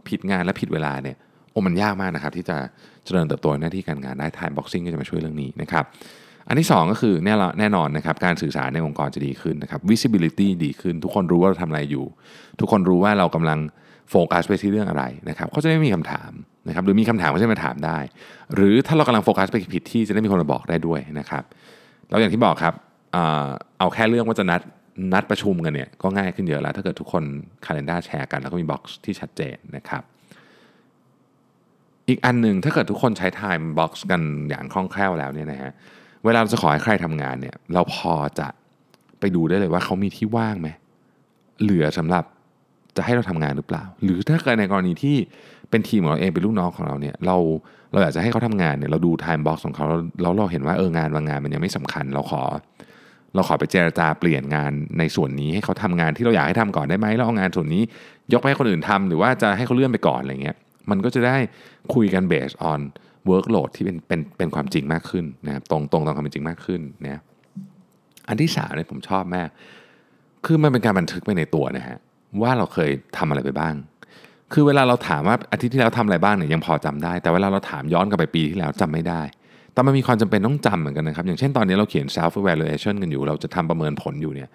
[0.08, 1.16] ผิดงานและผิดเวลาเนี่ย
[1.50, 2.56] โอ้มันยากมากนะครับที่จะ
[3.04, 5.84] เจริญเติบโตในหน้าที่การงานได้ time boxing ก็จะมาช่วยเรื่องนี้นะครับ
[6.48, 12.06] อันที่ 2 ก็คือแน่แน่นอนนะครับการสื่อสารในองค์กรจะดีขึ้นนะครับ visibility ดีขึ้น ทุกคนรู้ว่าเราทำอะไรอยู่
[12.60, 13.58] ทุกคนรู้ว่าเรากำลัง
[14.10, 16.30] โฟกัสไปที่เรื่องอะไรนะครับเขาจะไม่มีคำถาม
[16.68, 17.98] นะครับหรือมีคำถามก็จะมาถามได้
[18.54, 21.42] หรือถ้าเรากำลังโฟกัสไปผิดที่จะได้มีคนมาบอกได้ด้วยนะครับ
[22.10, 22.74] แล้วอย่างที่บอกครับ
[23.78, 24.60] เอาแค่เรื่องว่าจะนัด
[25.12, 27.24] นัดประชุมกันเนี่ยก็ง่ายขึ้นเยอะแล้ว ถ้าเกิดทุกคน
[27.64, 30.02] คาล endar แชร์กันแล้วก็มีบ็อกซ์ที่ชัดเจนนะครับ
[32.08, 35.72] อีกอันหนึ่งถ้าเกิดทุกคนใช้ time box กันอย่างคล่องแคล่วแล้วเนี่ยนะฮะ
[36.24, 38.48] เวลาเราจะขอให้ใครทำงานเนี่ยเราพอจะ
[39.20, 40.68] ไปดูได้เลยว่าเขามีที่ว่างไหม
[41.62, 42.24] เหลือสำหรับ
[42.96, 45.16] จะให้เราทำงานหรือเปล่า หรือถ้าเกิดในกรณีที่
[45.70, 47.36] เป็นทีมของเราเองเป็นลูกน้องของเราเนี่ยเรา
[47.92, 49.86] เราอยากจะให้เขาทำงานเนี่ยเราดู time box ของเขา
[50.22, 52.42] แล้วเราเห็นว่าเอองานบางงานมันยังไม่สำคัญเราขอ
[53.34, 57.82] เราขอไปเจรจาเปลี่ยนงานในส่วนนี้ให้เขาทำงานที่เราอยากให้ทำก่อนได้ไหมแล้วเอางานส่วนนี้
[58.32, 60.56] ยกไปให้คนอื่นทำหรือว่าจะให้เขาเลื่อนไปก่อนอะไรเงี้ย
[60.90, 61.36] มันก็จะได้
[61.94, 62.80] คุยกัน based on
[63.30, 67.22] workload ที่เป็นเป็นเป็นความจริงมากขึ้นนะครับตรงตรงตามความเป็นจริงมากขึ้นนะ
[68.28, 69.48] อันที่สามเนี่ยผมชอบมาก
[70.46, 71.98] คือมันเป็นการบันทึกไปในตัวนะฮะ
[72.42, 73.74] ว่าเราเคยทำอะไรไปบ้าง
[74.52, 79.22] คือเวลาเราถามว่าอาทิตย์ที่แล้วทำอะไรบ้างเนี่ยยังพอจำได้ แต่เวลาเราถามย้อนกลับไปปีที่แล้วจำไม่ได้
[79.78, 84.48] แต่มันมีความจำเป็นต้องจำเหมือนกันนะครับ อย่างเช่นตอนนี้เราเขียน self evaluation กันอยู่ เราจะทำประเมินผลอยู่เนี่ย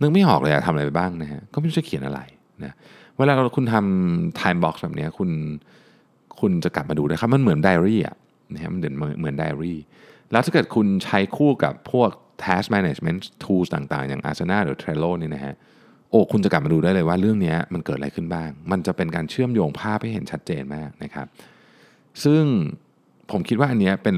[0.00, 2.20] นึกไม่ออกเลยอะทำอะไรไปบ้างนะฮะ ก็ไม่รู้จะเขียนอะไร
[2.64, 2.72] นะ
[3.18, 5.30] เวลาเราคุณทำ time box แบบนี้คุณ
[6.40, 8.16] คุณจะกลับมาดูนะครับ มันเหมือนไดอารี่อะ
[8.54, 9.78] นะฮะมันเหมือนเหมือนไดอารี่
[10.32, 12.10] แล้วถ้าเกิดคุณใช้คู่กับพวก
[12.44, 15.54] task management tools ต่างๆ อย่าง Asana หรือ Trello นี่นะฮะ
[16.10, 21.26] โอ้คุณจะกลับมาดูได้เลยว่าเรื่องนี้มันเกิดอะไรขึ้นบ้าง มันจะเป็นการเชื่อมโยงภาพให้เห็นชัดเจนมากนะครับ
[22.24, 22.42] ซึ่ง
[23.30, 24.16] ผมคิดว่าอันนี้เป็น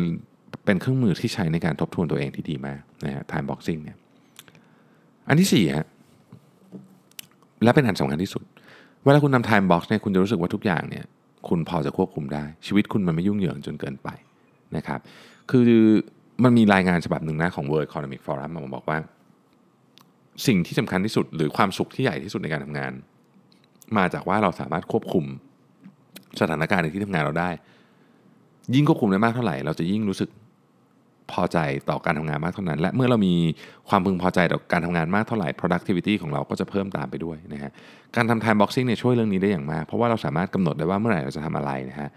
[0.65, 3.97] เป็นเครื่องมือที่ใช้ในการทบทวนตัวเองที่ดีมากนะฮะ time boxing เนี่ย
[5.29, 5.87] อันที่สี่ฮะ
[7.63, 8.43] และเป็นอันสำคัญที่สุด
[9.05, 11.05] เวลาคุณทำ time box เนี่ย คุณจะรู้สึกว่าทุกอย่างเนี่ย
[11.49, 14.09] คุณพอจะควบคุมได้ ชีวิตคุณมันไม่ยุ่งเหยิงจนเกินไป
[14.77, 15.01] นะครับ
[15.51, 15.63] คือ
[16.45, 18.99] มันมีรายงานฉบับหนึ่งนะของ World Economic Forum มาบอกว่า
[20.47, 22.93] สิ่งที่สำคัญที่สุด หรือความสุขที่ใหญ่ที่สุดในการทำงาน
[23.97, 25.25] มาจากว่าเราสามารถควบคุม
[26.41, 27.51] สถานการณ์ในที่ทำงานเราได้
[28.75, 30.29] ยิ่งควบคุมได้มากเท่าไหร่ เราจะยิ่งรู้สึก
[31.33, 31.59] พอใจ
[31.91, 33.35] ต่อการทำงานมากเท่านั้น และเมื่อเรามี
[33.89, 37.71] ความพึงพอใจต่อการทำงานมากเท่าไหร่ productivity ของเราก็จะเพิ่มตามไปด้วยนะฮะ
[38.17, 42.09] การทำ time boxing เนี่ยช่วยเรื่องนี้ได้อย่างมาก เพราะว่าเราสามารถกำหนดได้ว่าเมื่อไหร่เราจะทำอะไรนะฮะ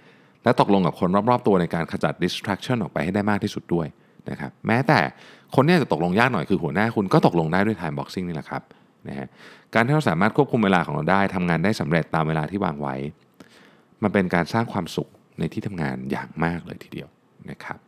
[0.43, 3.87] และตกลงกับคนรอบๆ ตัวในการขจัด distraction ออกไปให้ได้มากที่สุดด้วย
[4.29, 4.99] นะครับแม้แต่
[5.55, 8.61] คนเนี่จะตกลงยากหน่อยคือหัวหน้าคุณก็ตกลงได้ด้วย time boxing นี่แหละครับ
[9.07, 9.27] นะฮะ
[9.73, 12.95] การที่เราสามารถควบคุมเวลาของเราได้ทำงานได้สำเร็จตามเวลาที่วางไว้
[14.03, 17.09] มันเป็นการสร้างความสุขในที่ทำงานอย่างมากเลยทีเดียว
[17.49, 17.79] นะครับ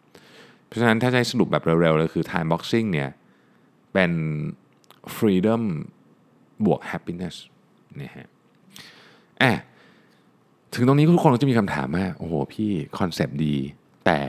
[0.76, 3.10] เพราะฉะนั้นถ้าจะสรุปแบบเร็วๆเลยคือ time boxing เนี่ย
[3.94, 4.12] เป็น
[5.18, 5.62] freedom
[6.66, 7.36] บวก happiness
[8.02, 8.28] นะฮะ
[9.40, 9.60] แอบ
[10.74, 13.56] ถึงตรงนี้ทุกคนก็จะมีคำถามว่าโอ้โหพี่ concept ดี
[14.06, 14.20] แต่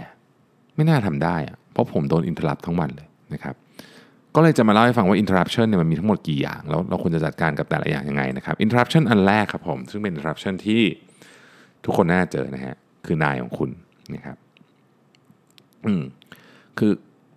[0.74, 3.54] ไม่น่าทำได้อะเพราะผมโดน interrupt ทั้งวันเลยนะครับ
[4.34, 10.82] ก็เลยจะมาเล่าให้ฟังว่า interruption เนี่ยมันมีทั้งหมดกี่อย่าง แล้วเราควรจะจัดการกับแต่ละอย่างยังไงนะครับ interruption อันแรกครับผม ซึ่งเป็น interruption ที่
[11.84, 12.74] ทุกคนน่าเจอนะฮะ
[13.06, 13.70] คือนายของคุณ
[14.14, 14.36] นะครับ
[15.86, 16.02] อืม
[16.78, 16.92] คือ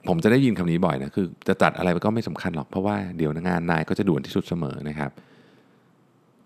[0.07, 5.11] ผมจะได้ยินคำนี้บ่อยนะคือจะจัดอะไรก็ไม่สำคัญหรอกเพราะว่าเดี๋ยวนานนายก็จะด่วนที่สุดเสมอนะครับ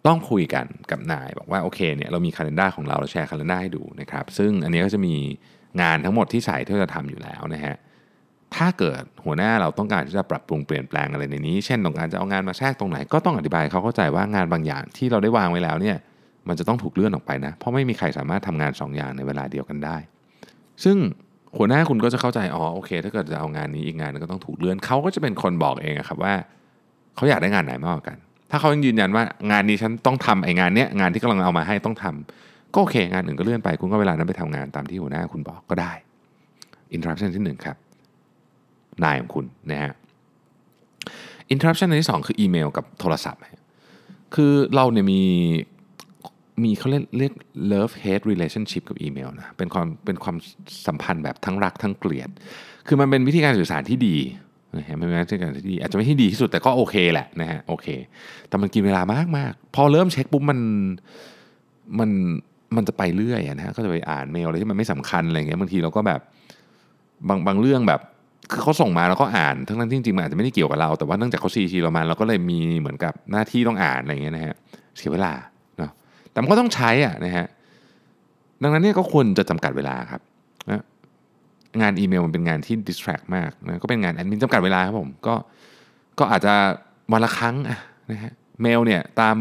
[0.07, 5.15] ต้องคุยกันกับนายบอกว่าโอเคเนี่ยเรามีคาล endar ของเราเราแชร์คาล endar ให้ดูนะครับซึ่งอันนี้ก็จะมี
[5.81, 7.75] งานทั้งหมดที่ใส่ที่จะทำอยู่แล้วนะฮะ
[8.55, 15.97] ถ้าเกิดหัวหน้าเราต้องการที่จะปรับปรุงเปลี่ยนแปลงอะไรในนี้ เช่นต้องการจะเอางานมาแทรกตรงไหน ก็ต้องอธิบายเขาเข้าใจว่างานบางอย่างที่เราได้วางไว้แล้วเนี่ย
[16.47, 19.97] มันจะต้องถูกเลื่อนออกไปนะเพราะไม่มีใครสามารถทำงาน 2 อย่างในเวลาเดียวกันได้
[20.83, 20.97] ซึ่ง
[21.57, 26.33] หัวหน้าคุณก็จะเข้าใจอ๋อโอเค ถ้าเกิดจะเอางานนี้อีกงานนึงก็ต้องถูกเลื่อนเขาก็จะเป็นคนบอกเองครับว่า
[27.15, 28.17] เขาอยากได้งานไหนมากกว่ากัน
[28.51, 35.91] ถ้าเขายังยืนยันว่างานนี้ฉันต้องทำไอ้งานเนี้ยงานที่กำลังเอามาให้ต้องทำก็โอเค งานอื่นก็เลื่อนไปคุณก็เวลานั้นไปทำงานตามที่หัวหน้าคุณบอกก็ได้
[36.95, 37.77] interruption ที่หนึ่งครับ
[39.03, 39.93] นายของคุณนะฮะ
[41.53, 43.41] interruption อันที่สองคืออีเมลกับโทรศัพท์
[44.35, 45.21] คือเราเนี่ยมี
[46.63, 47.33] มีเขาเรียกเรียก
[47.71, 50.37] love hate relationship กับอีเมลนะเป็นความเป็นความ
[50.87, 52.29] สัมพันธ์แบบทั้งรักทั้งเกลียด
[52.87, 54.17] คือมันเป็นวิธีการสื่อสารที่ดี
[54.77, 57.87] นะฮะมันเป็นวิธีการที่ดีอาจจะไม่ที่ดีที่สุดแต่ก็โอเคแหละนะฮะโอเค
[58.49, 60.59] แต่มันกินเวลามากมากพอเริ่มเช็คปุ๊บมัน
[61.99, 62.09] มัน
[62.75, 66.21] มันจะไปเรื่อยนะฮะก็จะไปอ่านเมลอะไรที่มันไม่สำคัญอะไรเงี้ยบางทีเราก็แบบ
[67.27, 68.01] บางบางเรื่องแบบ
[68.51, 74.55] คือเขาส่งมาแล้วก็อ่านทั้งนั้นจริงๆมันอาจจะไม่ได้เกี่ยวกับเราแต่ว่าเนื่องจากเขาซีทีเรามาเราก็เลยมีเหมือนกับหน้าที่ต้องอ่านอะไรเงี้ยนะฮะ
[74.97, 75.52] เสียเวลาเนาะ
[76.33, 77.47] แต่มันก็ต้องใช้อะนะฮะ
[78.61, 80.21] ดังนั้นเนี่ยก็ควรจะจำกัดเวลาครับ
[80.69, 80.83] นะ
[81.81, 85.35] งานอีเมลมันเป็นงานที่ distract มากนะก็เป็นงานแอดมินจำกัดเวลาครับผมก็
[86.19, 86.53] ก็อาจจะ
[87.11, 87.55] วันละครั้ง
[88.11, 89.37] นะฮะเมลเนี่ยตาม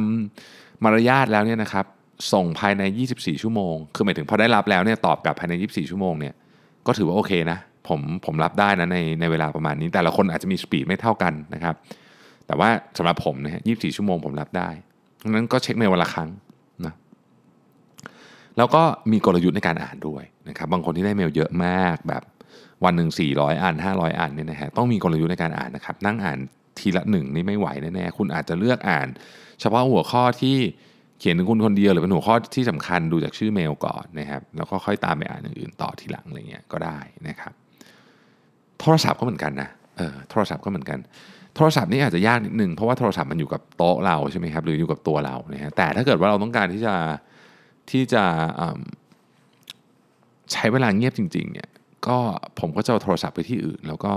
[0.85, 1.87] มารยาทแล้วเนี่ยนะครับ
[2.33, 2.83] ส่งภายใน
[3.15, 6.35] 24 ชั่วโมง คือหมายถึงพอได้รับแล้วเนี่ยตอบกลับภายใน 24 ชั่วโมงเนี่ย
[6.87, 11.75] ก็ถือว่าโอเคนะผมผมรับได้นะในในเวลาประมาณนี้ แต่ละคนอาจจะมีสปีดไม่เท่ากันนะครับ
[12.47, 14.69] แต่ว่าสำหรับผมนะฮะ24 ชั่วโมงผมรับได้
[15.23, 16.29] ดังนั้นก็เช็คเมลวันละครั้ง
[18.59, 22.23] แล้วก็มีกลยุทธ์ในการอ่านด้วยนะครับบางคนที่ได้เมลเยอะมากแบบ
[22.85, 26.39] วันหนึ่ง400อ่าน500อ่านเนี่ยนะฮะต้องมีกลยุทธ์ในการอ่านนะครับนั่งอ่าน
[26.79, 29.09] ทีละหนึ่งนี่ไม่ไหวแน่ๆคุณอาจจะเลือกอ่าน
[29.61, 30.57] เฉพาะหัวข้อที่
[31.19, 37.53] เขียนถึงคุณคนเดียวหรือเป็นหัวข้อที่สำคัญดูจากชื่อเมลก่อนนะครับแล้วก็ค่อยตามไปอ่านอย่างอื่นต่อทีหลังอะไรเงี้ยก็ได้นะครับ
[38.81, 40.99] โทรศัพท์ก็เหมือนกันนะเออโทรศัพท์ก็เหมือนกัน
[41.57, 46.95] โทรศัพท์นี่อาจจะยากนิดนึงเพราะว่าโทรศัพท์มันอยู่กับโต๊ะเราใช่ไหมครับหรืออยู่กับตัวเรานะฮะแต่ถ้าเกิดว่าเราต้องการที่จะ
[47.91, 48.25] ที่จะ
[50.53, 51.69] ใช้เวลาเงียบจริงๆเนี่ย
[52.07, 52.19] ก็
[52.61, 54.13] ผมก็จะเอาโทรศัพท์ไปที่อื่น แล้วก็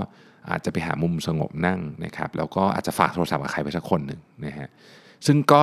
[0.50, 4.68] อาจจะไปหามุมสงบนั่งนะครับ แล้วก็อาจจะฝากโทรศัพท์กับใครไปสักคนหนึ่งนะฮะ
[5.26, 5.62] ซึ่งก็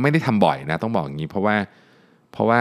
[0.00, 1.56] ไม่ได้ทำบ่อยนะต้องบอกอย่างนี้ เพราะว่า
[2.32, 2.60] เพราะว่า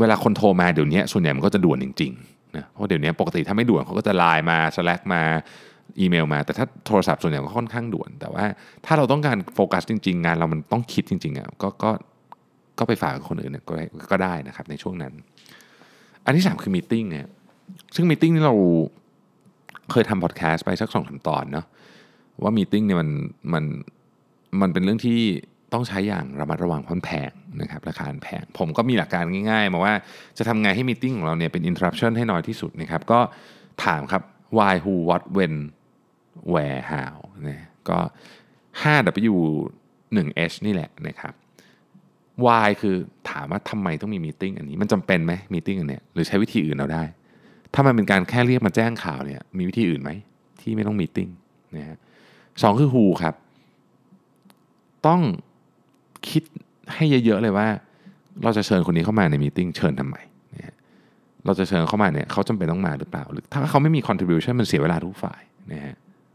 [0.00, 5.22] เวลาคนโทรมาเดี๋ยวนี้ส่วนใหญ่มันก็จะด่วนจริงๆนะเพราะเดี๋ยวนี้ปกติถ้าไม่ด่วนเขาก็จะไลน์มา Slack มา
[6.00, 8.44] อีเมลมาแต่ถ้าโทรศัพท์ส่วนใหญ่ก็ค่อนข้างด่วน แต่ว่า
[8.86, 11.90] ถ้าเราต้องการโฟกัสจริง ๆ งานเรามันต้องคิดจริงๆอะก็ก็
[12.78, 15.12] ก็ไปฝากกับคนอื่นก็ได้ก็ได้นะครับในช่วงนั้น
[16.24, 17.26] อันที่ 3 คือมีติ้งเนี่ย
[17.94, 18.56] ซึ่งมีติ้งนี่เรา
[19.90, 21.66] เคยทำพอดแคสต์ไปสักสองสาตอนเนาะ
[22.42, 23.10] ว่ามีติ้งเนี่ยมัน
[23.52, 23.64] มัน
[24.60, 25.20] มันเป็นเรื่องที่
[25.72, 29.94] ต้องใช้อย่างระมัดระวังเพราะแพงนะครับราคาแพง ผมก็มีหลักการง่ายๆ มาว่า
[30.38, 33.20] จะทำไงให้มีติ้งของเราเนี่ยเป็น interruption ให้น้อยที่สุดนะครับ ก็
[33.84, 34.22] ถามครับ
[34.56, 35.54] why who what when
[36.52, 37.14] where how
[37.46, 37.98] นะก็
[38.82, 39.34] 5W
[40.16, 41.34] 1H นี่แหละนะครับ
[42.44, 42.96] why คือ
[43.30, 47.04] ถามว่าทำไมต้องมี meeting อันนี้มันจำเป็นไหม meeting อันเนี้ยหรือใช้วิธีอื่นเราได้
[47.74, 50.10] ถ้ามันเป็นการแค่เรียกมาแจ้งข่าวเนี่ยมีวิธีอื่นไหม
[50.60, 51.28] ที่ไม่ต้อง meeting
[51.76, 51.98] นะฮะ
[52.62, 53.34] สองคือ who ครับ
[55.06, 55.20] ต้อง
[56.28, 56.42] คิด
[56.94, 57.68] ให้เยอะๆเลยว่า
[58.42, 60.16] เราจะเชิญคนนี้เข้ามาใน meeting เชิญทำไม
[60.54, 60.74] นะ
[61.46, 65.40] เราจะเชิญเข้ามาเนี่ยเขาจำเป็นต้องมาหรือเปล่า หรือถ้าเขาไม่มี contribution มันเสียเวลาทุกฝ่าย
[65.72, 65.94] นะฮะ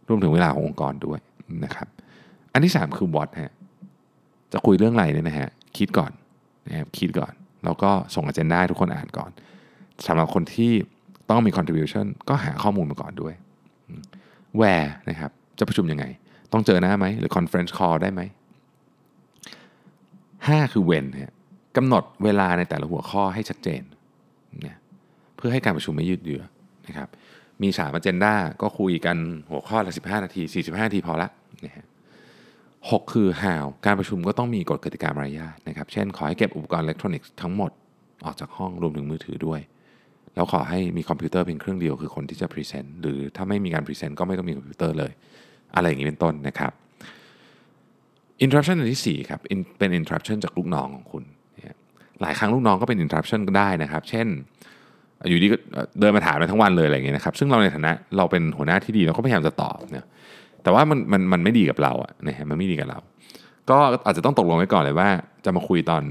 [0.10, 1.20] รวมถึงเวลาขององค์กรด้วย
[1.66, 1.88] นะครับ
[2.54, 3.54] อันที่ 3 คือ what ฮะ
[4.54, 6.12] จะคุยเรื่องอะไรเนี่ยนะฮะ คิดก่อน
[6.67, 7.34] นะครับคิดก่อน
[7.65, 9.31] แล้วก็ส่งอเจนดาทุกคนอ่านก่อน
[10.05, 10.71] สำหรับคนที่
[11.29, 13.34] ต้องมี contribution ก็หาข้อมูลมาก่อนด้วย
[14.60, 16.05] where นะครับจะประชุมยังไง
[16.51, 18.21] ต้องเจอหน้าไหมหรือ conference call ได้ไหม
[19.97, 21.34] 5 คือ when ฮะ
[21.77, 23.81] กำหนดเวลาในแต่ละหัวข้อให้ชัดเจน
[24.62, 24.77] เนี่ย
[25.36, 26.41] เพื่อให้การประชุมไม่ยืดเยื้อ
[26.88, 27.10] นะครับ
[27.62, 29.17] มีสาม agenda ก็คุยกัน
[29.49, 31.29] หัวข้อละ 15 นาที 45 นาทีพอละ
[31.65, 31.86] นะฮะ
[32.89, 37.72] หกคือ how การประชุมก็ต้องมีกฎกติกามารยาทนะครับ เช่น ขอให้เก็บอุปกรณ์อิเล็กทรอนิกส์ทั้งหมด
[38.26, 39.60] ออกจากห้องรวมถึงมือถือด้วย
[40.36, 45.12] แล้วขอให้มีคอมพิวเตอร์เพียงเครื่องเดียวคือคนที่จะ present หรือถ้าไม่มีการ present ก็ไม่ต้องมีคอมพิวเตอร์เลย
[45.76, 46.72] อะไรอย่างนี้เป็นต้นนะครับ
[48.44, 49.39] interruption อันที่ 4 ครับ
[49.80, 51.24] เป็น interruption จากลูกน้องของคุณ
[52.22, 54.28] หลายครั้งลูกน้องก็เป็น interruption ก็ได้นะครับ เช่น
[55.30, 55.58] อยู่ดีก็
[56.00, 60.06] เดินมาถามไปทั้งวันเลยอะไรอย่างเงี้ยนะครับ ซึ่งเราในฐานะเราเป็นหัวหน้าที่ดีเราก็พยายามจะตอบเนี่ย
[60.63, 63.00] แต่ว่ามันมันมันไม่ดีกับเราอะนะฮะมันไม่ดีกับเรา
[63.69, 65.10] ก็อาจจะต้องตกลงไว้ก่อนเลยว่า
[65.45, 66.04] จะมาคุยตอน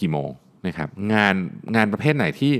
[0.00, 0.30] กี่โมง
[0.66, 1.34] นะครับ งาน
[1.76, 2.52] งานประเภทไหนที่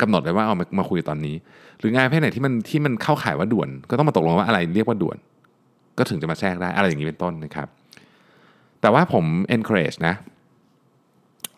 [0.00, 1.36] กำหนดไว้ว่าเอามามาคุยตอนนี้
[1.78, 5.16] หรืองานประเภทไหนที่มันที่มันเข้าข่ายว่าด่วน ก็ต้องมาตกลงว่าอะไรเรียกว่าด่วน
[5.98, 7.68] ก็ถึงจะมาแทรกได้อะไรอย่างนี้เป็นต้นนะครับ
[8.80, 9.24] แต่ว่าผม
[9.56, 10.14] encourage นะ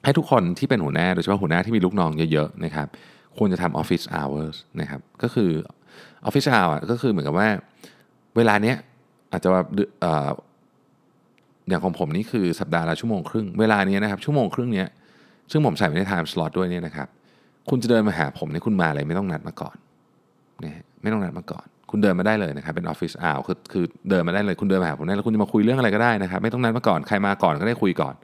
[0.05, 2.87] ให้ทุกคนที่เป็นหัวหน้าโดยเฉพาะหัวหน้าที่มีลูกน้องเยอะๆนะครับ
[3.39, 5.51] ควรจะทำ office hours นะครับก็คือ
[6.29, 7.49] office hour ก็คือเหมือนกับว่า
[8.37, 8.77] เวลาเนี้ย
[9.33, 9.63] อาจจะว่า
[11.69, 14.89] อย่างของผมนี่คือสัปดาห์ละชั่วโมงครึ่ง เวลานี้นะครับชั่วโมงครึ่งเนี้ย
[15.51, 17.09] ซึ่งผมใส่ไว้ใน time slot ด้วยเนี่ยนะครับ
[17.71, 19.77] คุณจะเดินมาหาผมเนี่ยคุณมาอะไรไม่ต้องนัดมาก่อน
[20.65, 28.15] นะไม่ต้องนัดมาก่อน คุณเดินมาได้เลยนะครับเป็นออฟฟิศอ้าวคือคือเดินมาได้เลยคุณเดินมาหาผมได้แล้วคุณจะมาคุยเรื่องอะไรก็ได้นะครับไม่ต้องนัดมาก่อนใครมาก่อนก็ได้คุยก่อน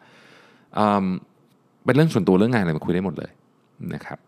[1.85, 3.31] เป็นเรื่องส่วนตัวเรื่องงานอะไรมาคุยได้หมดเลย
[3.95, 4.19] นะครับ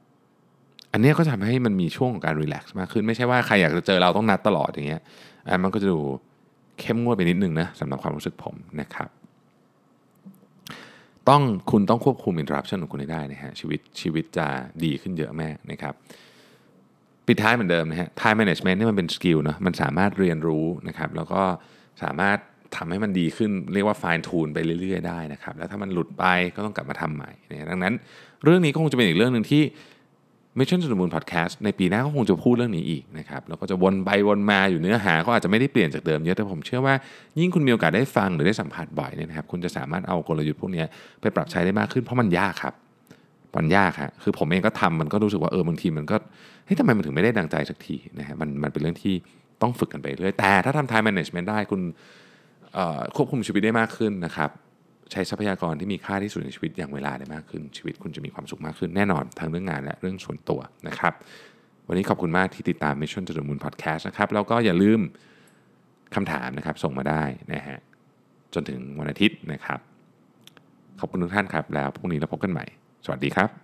[0.92, 5.00] อันนี้ก็ทำให้มันมีช่วงของการรีแลกซ์มากขึ้นไม่ใช่ว่าใครอยากจะเจอเราต้องนัดตลอดอย่างเงี้ย
[5.48, 6.00] อันมันก็จะดู
[6.80, 9.10] เข้มงวดไปนิดนึงนะสำหรับความรู้สึกผมนะครับ
[11.28, 14.46] ต้องคุณต้องควบคุม interruption ของคุณให้ได้นะฮะชีวิตชีวิตจะ
[14.84, 15.94] ดีขึ้นเยอะแม่นะครับ
[17.26, 21.42] ปิดท้ายเหมือนเดิมนะฮะ time management นี่มันเป็นสกิลเนาะมันสามารถเรียนรู้นะครับ แล้วก็
[22.02, 22.38] สามารถ
[22.76, 26.24] ทำให้มันดีขึ้นเรียกว่า fine tune ไปเรื่อย ๆ ได้นะครับ แล้วถ้ามันหลุดไป
[26.56, 27.94] ก็ต้องกลับมาทำใหม่นะดังนั้น
[28.44, 29.62] เรื่องนี้ก็คงจะเป็นอีกเรื่องหนึ่งที่
[30.58, 36.94] Mission to the Moon Podcast ในปีหน้าก็คงจะพูดเรื่องนี้อีกนะครับแล้วก็จะวนไปวนมาอยู่เนื้อหาก็อาจจะไม่ได้เปลี่ยนจากเดิมเยอะแต่ผมเชื่อว่า
[37.40, 40.84] ยิ่งคุณมีโอกาสได้ฟังหรือได้สัมผัสบ่อยเนี่ยนะครับคุณจะสามารถเอากลยุทธ์พวกนี้
[41.20, 42.74] ไปปรับใช้ได้มากขึ้นเพราะมันยากครับ
[43.56, 46.16] มันยากฮะคือผมเองก็ทำมันก็รู้สึกว่าเออบางทีมันก็
[46.64, 49.14] เฮ้ยทำไมมันถึงไม่ได้ดังใจสักทีนะฮะมันมันเป็นเรื่องที่
[49.62, 51.80] ต้องฝึกกันไปเรื่อยแต่ถ้าทำ time management ได้คุณ
[53.16, 54.50] ควบคุมชีวิตได้มากขึ้นนะครับ
[55.12, 61.12] ใช้ทรัพยากรที่มีค่าที่สุดในชีวิตอย่างเวลาได้มากขึ้น ชีวิตคุณจะมีความสุขมากขึ้นแน่นอนทั้งเรื่องงานและเรื่องส่วนตัวนะครับ
[61.88, 65.00] วันนี้ขอบคุณมากที่ติดตาม Mission to the Moon Podcast นะครับแล้วก็อย่าลืม
[66.14, 67.78] คำถามนะครับส่งมาได้นะฮะ
[68.54, 69.80] จนถึงวันอาทิตย์นะครับ
[71.00, 72.64] ขอบคุณทุกท่านครับ แล้วพรุ่งนี้เราพบกันใหม่
[73.04, 73.63] สวัสดีครับ